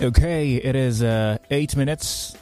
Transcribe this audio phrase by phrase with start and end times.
[0.10, 2.34] Okay, it is uh, eight minutes,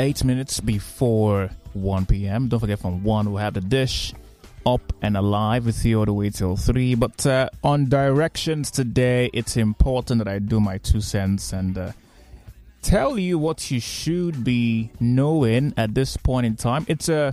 [0.00, 2.48] eight minutes before 1 p.m.
[2.48, 4.12] Don't forget, from 1 we'll have the dish
[4.66, 6.96] up and alive with you all the way till 3.
[6.96, 11.92] But uh, on directions today, it's important that I do my two cents and uh,
[12.82, 16.84] tell you what you should be knowing at this point in time.
[16.88, 17.32] It's a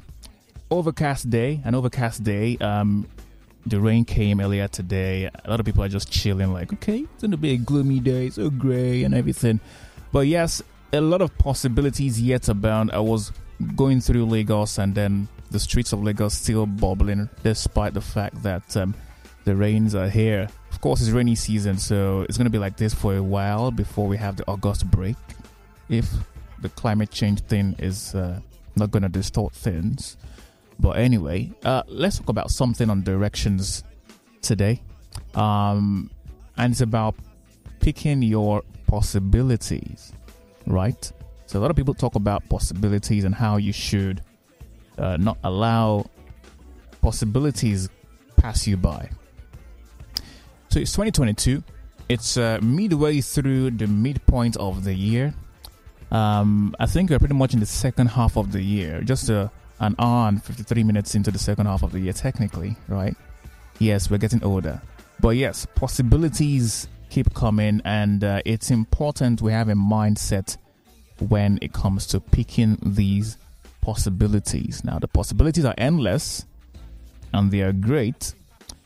[0.69, 2.55] overcast day, an overcast day.
[2.57, 3.07] Um,
[3.65, 5.29] the rain came earlier today.
[5.45, 8.29] A lot of people are just chilling, like, okay, it's gonna be a gloomy day,
[8.29, 9.59] so gray and everything.
[10.11, 10.61] But yes,
[10.93, 12.91] a lot of possibilities yet abound.
[12.91, 13.31] I was
[13.75, 18.75] going through Lagos and then the streets of Lagos still bubbling, despite the fact that
[18.75, 18.95] um,
[19.45, 20.47] the rains are here.
[20.71, 24.07] Of course, it's rainy season, so it's gonna be like this for a while before
[24.07, 25.17] we have the August break.
[25.89, 26.09] If
[26.61, 28.39] the climate change thing is uh,
[28.75, 30.17] not gonna distort things.
[30.81, 33.83] But anyway, uh, let's talk about something on directions
[34.41, 34.81] today.
[35.35, 36.09] Um,
[36.57, 37.15] and it's about
[37.79, 40.11] picking your possibilities,
[40.65, 41.11] right?
[41.45, 44.23] So, a lot of people talk about possibilities and how you should
[44.97, 46.09] uh, not allow
[47.01, 47.87] possibilities
[48.37, 49.07] pass you by.
[50.69, 51.63] So, it's 2022,
[52.09, 55.35] it's uh, midway through the midpoint of the year.
[56.09, 59.51] Um, I think we're pretty much in the second half of the year, just a
[59.81, 63.15] an on 53 minutes into the second half of the year, technically, right?
[63.79, 64.79] Yes, we're getting older.
[65.19, 70.55] But yes, possibilities keep coming, and uh, it's important we have a mindset
[71.19, 73.37] when it comes to picking these
[73.81, 74.83] possibilities.
[74.83, 76.45] Now, the possibilities are endless
[77.33, 78.33] and they are great,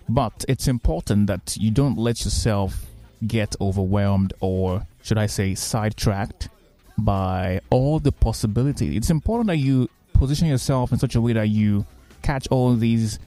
[0.08, 2.86] but it's important that you don't let yourself
[3.28, 6.50] get overwhelmed or, should I say, sidetracked
[6.98, 8.96] by all the possibilities.
[8.96, 11.86] It's important that you position yourself in such a way that you
[12.22, 13.20] catch all these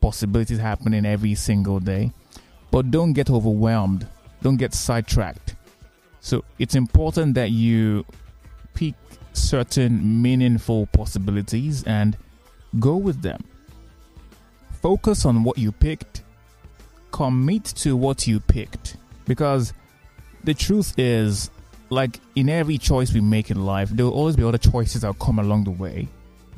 [0.00, 2.12] possibilities happening every single day.
[2.70, 4.06] But don't get overwhelmed,
[4.42, 5.56] don't get sidetracked.
[6.20, 8.04] So it's important that you
[8.74, 8.94] pick
[9.32, 12.16] certain meaningful possibilities and
[12.78, 13.44] go with them.
[14.82, 16.22] Focus on what you picked,
[17.10, 18.96] commit to what you picked.
[19.26, 19.72] Because
[20.44, 21.50] the truth is,
[21.90, 25.18] like in every choice we make in life, there will always be other choices that
[25.18, 26.08] come along the way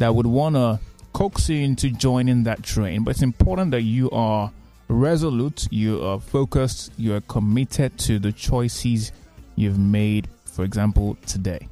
[0.03, 0.81] that would want to
[1.13, 3.05] coax you into joining that train.
[3.05, 4.51] But it's important that you are
[4.89, 9.13] resolute, you are focused, you are committed to the choices
[9.55, 11.69] you've made, for example, today.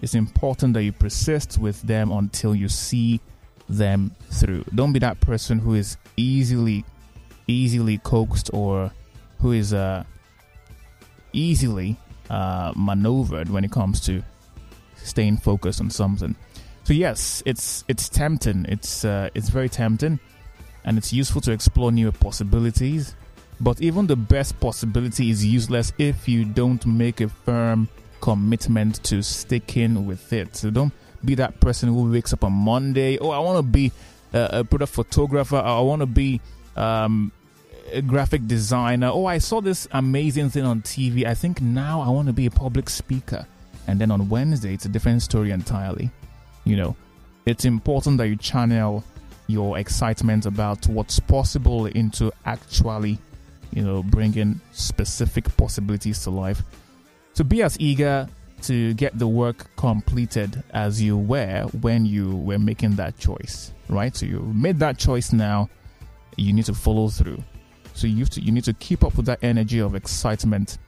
[0.00, 3.20] It's important that you persist with them until you see
[3.68, 4.64] them through.
[4.74, 6.82] Don't be that person who is easily
[7.46, 8.90] easily coaxed or
[9.40, 10.02] who is uh,
[11.34, 11.98] easily
[12.30, 14.22] uh, maneuvered when it comes to
[14.96, 16.34] staying focused on something.
[16.84, 18.66] So yes, it's it's tempting.
[18.68, 20.20] It's uh, it's very tempting,
[20.84, 23.16] and it's useful to explore new possibilities.
[23.58, 27.88] But even the best possibility is useless if you don't make a firm
[28.20, 30.56] commitment to sticking with it.
[30.56, 30.92] So don't
[31.24, 33.16] be that person who wakes up on Monday.
[33.18, 33.90] Oh, I want to be
[34.34, 35.56] a, a product photographer.
[35.56, 36.40] I want to be
[36.76, 37.32] um,
[37.92, 39.10] a graphic designer.
[39.12, 41.24] Oh, I saw this amazing thing on TV.
[41.24, 43.46] I think now I want to be a public speaker.
[43.86, 46.10] And then on Wednesday, it's a different story entirely.
[46.64, 46.96] You know,
[47.46, 49.04] it's important that you channel
[49.46, 53.18] your excitement about what's possible into actually,
[53.72, 56.62] you know, bringing specific possibilities to life.
[57.34, 58.28] So be as eager
[58.62, 64.16] to get the work completed as you were when you were making that choice, right?
[64.16, 65.68] So you made that choice now,
[66.36, 67.42] you need to follow through.
[67.92, 70.78] So you to, you need to keep up with that energy of excitement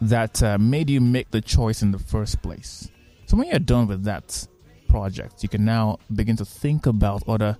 [0.00, 2.90] that uh, made you make the choice in the first place.
[3.26, 4.46] So when you're done with that,
[4.90, 7.56] project, you can now begin to think about other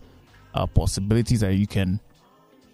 [0.54, 2.00] uh, possibilities that you can,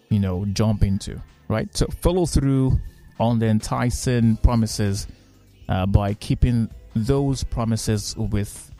[0.08, 1.68] you know, jump into, right?
[1.76, 2.80] So follow through
[3.20, 5.06] on the enticing promises
[5.68, 8.70] uh, by keeping those promises with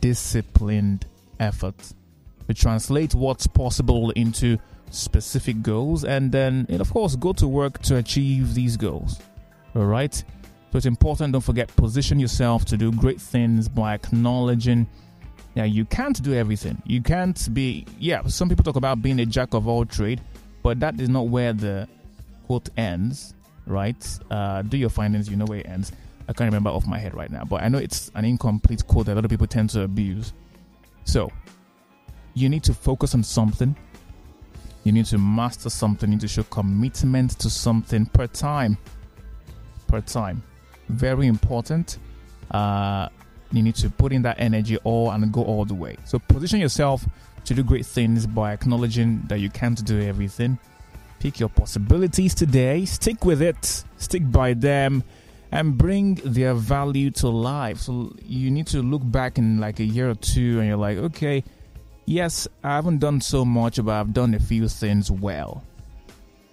[0.00, 1.06] disciplined
[1.40, 1.74] effort.
[2.48, 4.58] To translate what's possible into
[4.90, 9.20] specific goals and then, and of course, go to work to achieve these goals.
[9.74, 10.14] All right.
[10.14, 14.86] So it's important, don't forget, position yourself to do great things by acknowledging
[15.54, 16.80] now, you can't do everything.
[16.86, 20.20] You can't be, yeah, some people talk about being a jack of all trade,
[20.62, 21.88] but that is not where the
[22.46, 23.34] quote ends,
[23.66, 24.18] right?
[24.30, 25.92] Uh, do your findings, you know where it ends.
[26.28, 29.06] I can't remember off my head right now, but I know it's an incomplete quote
[29.06, 30.32] that a lot of people tend to abuse.
[31.04, 31.30] So,
[32.34, 33.76] you need to focus on something.
[34.84, 36.08] You need to master something.
[36.10, 38.78] You need to show commitment to something per time.
[39.86, 40.42] Per time.
[40.88, 41.98] Very important.
[42.50, 43.08] Uh,
[43.52, 45.96] you need to put in that energy all and go all the way.
[46.04, 47.04] So position yourself
[47.44, 50.58] to do great things by acknowledging that you can't do everything.
[51.20, 55.04] Pick your possibilities today, stick with it, stick by them,
[55.52, 57.78] and bring their value to life.
[57.78, 60.98] So you need to look back in like a year or two and you're like,
[60.98, 61.44] okay,
[62.06, 65.62] yes, I haven't done so much, but I've done a few things well.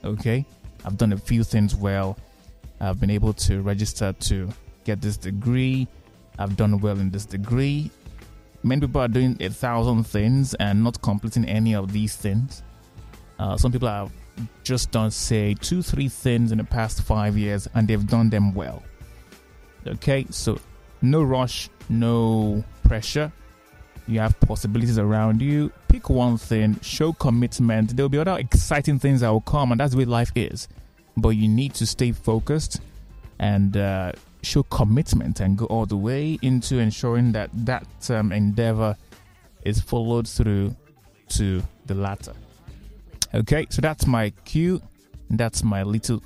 [0.03, 0.45] Okay?
[0.85, 2.17] I've done a few things well.
[2.79, 4.49] I've been able to register to
[4.83, 5.87] get this degree.
[6.39, 7.91] I've done well in this degree.
[8.63, 12.63] Many people are doing a thousand things and not completing any of these things.
[13.37, 14.11] Uh, some people have
[14.63, 18.53] just done, say, two, three things in the past five years and they've done them
[18.53, 18.81] well.
[19.85, 20.59] Okay, so
[21.01, 23.31] no rush, no pressure.
[24.07, 25.71] You have possibilities around you.
[25.87, 27.95] Pick one thing, show commitment.
[27.95, 30.67] There will be other exciting things that will come, and that's the way life is.
[31.15, 32.81] But you need to stay focused
[33.37, 38.95] and uh, show commitment and go all the way into ensuring that that um, endeavor
[39.63, 40.75] is followed through
[41.29, 42.33] to the latter.
[43.33, 44.81] Okay, so that's my cue.
[45.29, 46.23] That's my little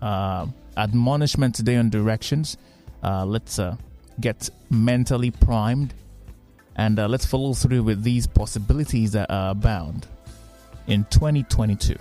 [0.00, 0.46] uh,
[0.76, 2.56] admonishment today on directions.
[3.02, 3.76] Uh, let's uh,
[4.20, 5.94] get mentally primed
[6.76, 10.06] and uh, let's follow through with these possibilities that are abound
[10.86, 11.96] in 2022.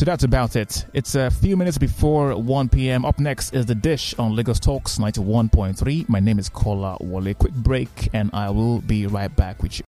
[0.00, 0.86] So that's about it.
[0.94, 3.04] It's a few minutes before 1 p.m.
[3.04, 6.08] Up next is The Dish on Lagos Talks 91.3.
[6.08, 7.34] My name is Kola Wale.
[7.34, 9.78] Quick break, and I will be right back with you.